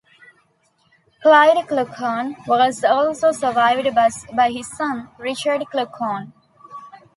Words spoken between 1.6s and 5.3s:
Kluckhohn was also survived by his son,